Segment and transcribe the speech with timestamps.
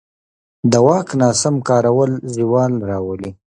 [0.71, 3.31] د واک ناسم کارول زوال راولي